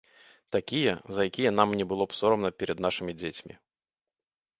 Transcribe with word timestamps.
Такія, 0.55 0.93
за 1.17 1.21
якія 1.29 1.51
нам 1.59 1.69
не 1.81 1.85
было 1.91 2.07
б 2.13 2.17
сорамна 2.21 2.49
перад 2.63 2.77
нашымі 2.87 3.11
дзецьмі. 3.19 3.53